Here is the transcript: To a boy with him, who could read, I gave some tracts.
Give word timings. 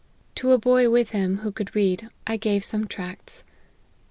To 0.33 0.51
a 0.51 0.57
boy 0.57 0.89
with 0.89 1.11
him, 1.11 1.37
who 1.45 1.51
could 1.51 1.75
read, 1.75 2.09
I 2.25 2.35
gave 2.35 2.63
some 2.65 2.87
tracts. 2.87 3.43